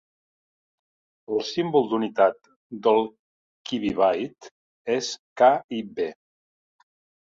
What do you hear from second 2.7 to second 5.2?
del kibibyte és